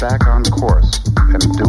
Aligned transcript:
back 0.00 0.28
on 0.28 0.44
course 0.44 1.00
and 1.16 1.56
do 1.56 1.67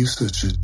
you 0.00 0.06
such 0.06 0.44
a 0.44 0.59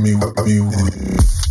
I 0.00 0.02
mean, 0.02 0.22
I. 0.38 1.49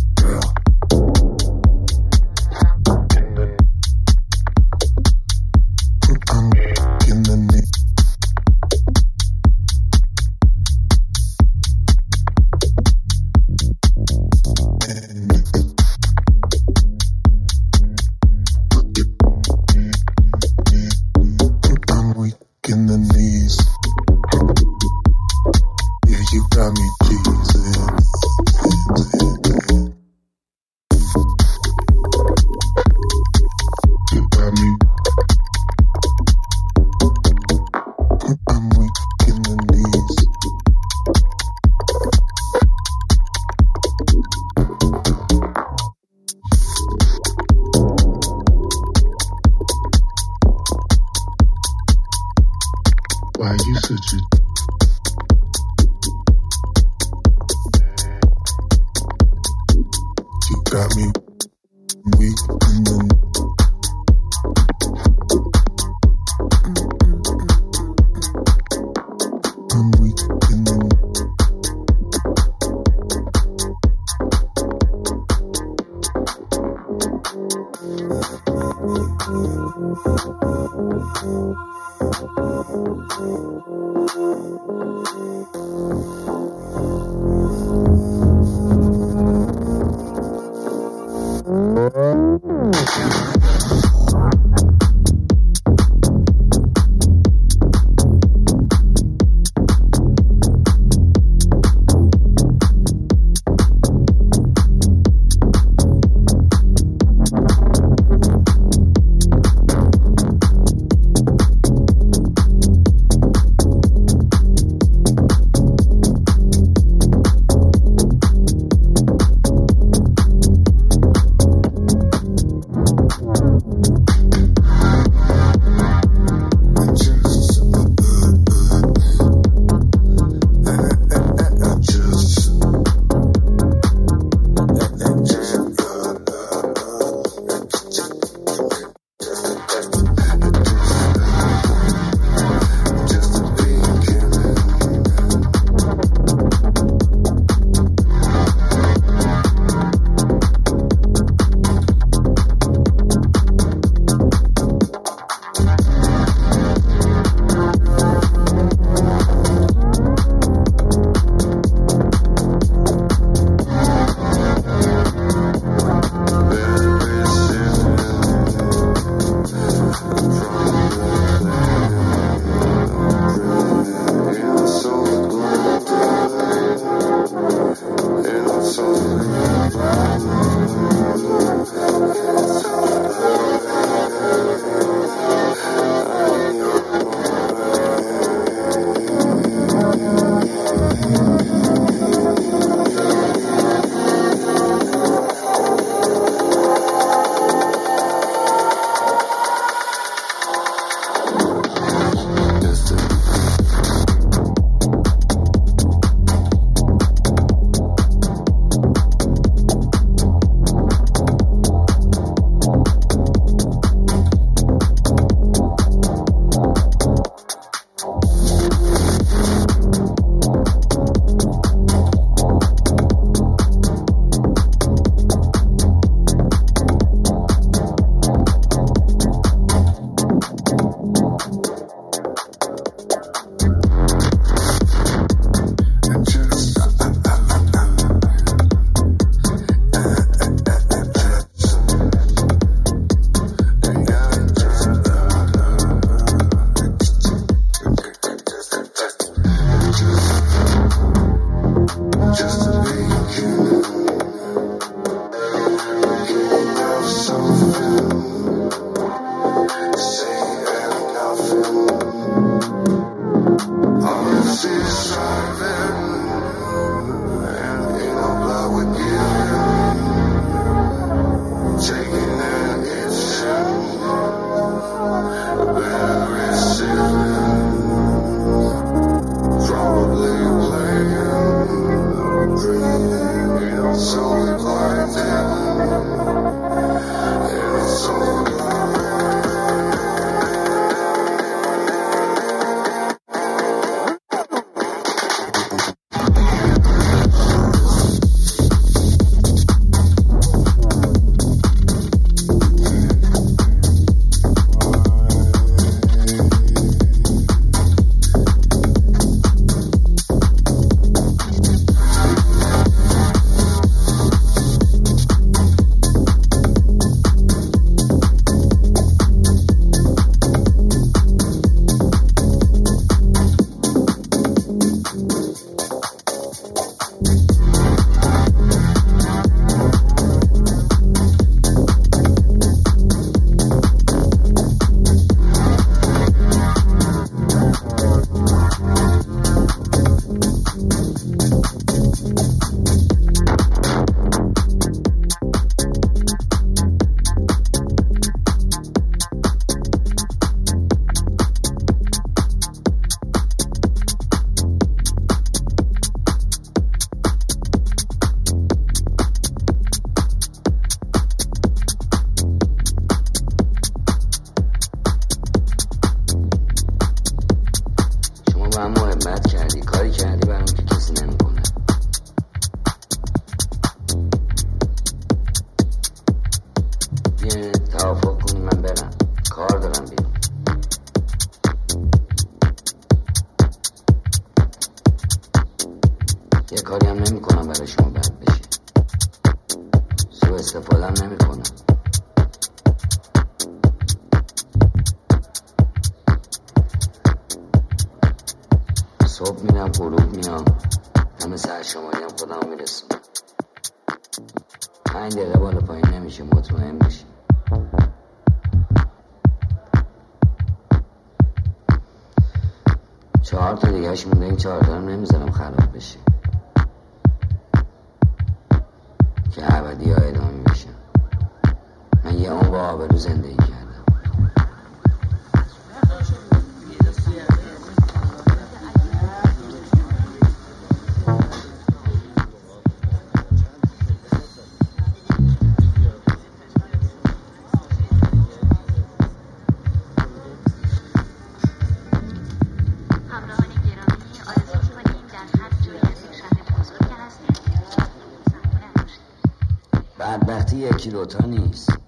یکی 451.00 451.10
دوتا 451.10 451.46
نیست. 451.46 451.98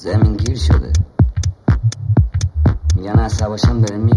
زمین 0.00 0.36
گیر 0.36 0.56
شده. 0.56 0.92
میگن 2.96 3.18
عصباشم 3.18 3.80
داره 3.80 3.96
می 4.00 4.11